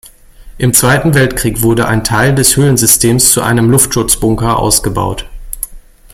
Im 0.57 0.73
Zweiten 0.73 1.13
Weltkrieg 1.13 1.61
wurde 1.61 1.87
ein 1.87 2.03
Teil 2.03 2.33
des 2.33 2.57
Höhlensystems 2.57 3.29
zu 3.31 3.43
einem 3.43 3.69
Luftschutzbunker 3.69 4.57
ausgebaut. 4.57 5.29